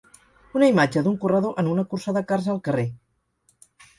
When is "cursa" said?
1.93-2.15